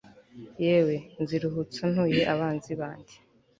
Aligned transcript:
yewe, 0.63 0.95
nziruhutsa 1.21 1.83
ntuye 1.91 2.21
abanzi 2.33 2.71
banjye 2.81 3.15